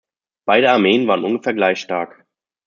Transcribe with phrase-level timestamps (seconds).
[0.47, 2.25] Beide Armeen waren ungefähr gleich stark.